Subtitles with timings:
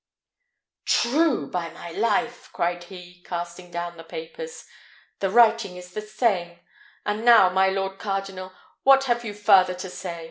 [0.87, 4.65] "True, by my life!" cried he, casting down the papers.
[5.19, 6.59] "The writing is the same;
[7.05, 8.51] and now, my lord cardinal,
[8.81, 10.19] what have you farther to say?